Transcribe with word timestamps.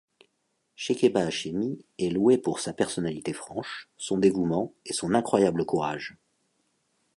Chékéba 0.75 1.27
Hachemi 1.27 1.85
est 1.99 2.09
louée 2.09 2.39
pour 2.39 2.59
sa 2.59 2.73
personnalité 2.73 3.33
franche, 3.33 3.87
son 3.97 4.17
dévouement 4.17 4.73
et 4.87 4.93
son 4.93 5.13
incroyable 5.13 5.63
courage. 5.63 6.17